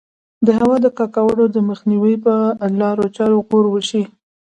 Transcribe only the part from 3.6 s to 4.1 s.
وشي.